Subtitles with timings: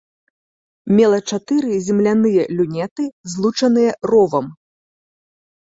[0.99, 3.05] Мела чатыры земляныя люнеты,
[3.37, 4.51] злучаныя ровам.